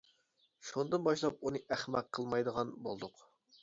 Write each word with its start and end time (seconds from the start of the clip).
شۇندىن 0.69 1.05
باشلاپ 1.09 1.45
ئۇنى 1.51 1.63
ئەخمەق 1.69 2.13
قىلمايدىغان 2.17 2.77
بولدۇق. 2.87 3.29